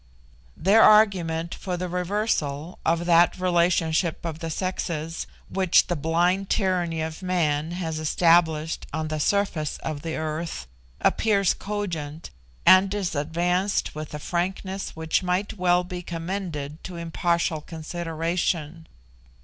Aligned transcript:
Their 0.57 0.81
argument 0.81 1.53
for 1.53 1.77
the 1.77 1.87
reversal 1.87 2.79
of 2.83 3.05
that 3.05 3.39
relationship 3.39 4.25
of 4.25 4.39
the 4.39 4.49
sexes 4.49 5.27
which 5.47 5.85
the 5.85 5.95
blind 5.95 6.49
tyranny 6.49 7.01
of 7.01 7.21
man 7.21 7.73
has 7.73 7.99
established 7.99 8.87
on 8.91 9.09
the 9.09 9.19
surface 9.19 9.77
of 9.83 10.01
the 10.01 10.15
earth, 10.15 10.65
appears 11.01 11.53
cogent, 11.53 12.31
and 12.65 12.91
is 12.95 13.13
advanced 13.13 13.93
with 13.93 14.15
a 14.15 14.17
frankness 14.17 14.95
which 14.95 15.21
might 15.21 15.53
well 15.59 15.83
be 15.83 16.01
commended 16.01 16.83
to 16.85 16.95
impartial 16.95 17.61
consideration. 17.61 18.87